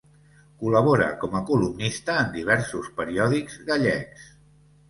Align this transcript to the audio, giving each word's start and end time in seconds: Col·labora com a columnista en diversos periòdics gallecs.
Col·labora 0.61 1.09
com 1.25 1.35
a 1.39 1.41
columnista 1.51 2.17
en 2.23 2.33
diversos 2.39 2.91
periòdics 3.03 3.63
gallecs. 3.69 4.29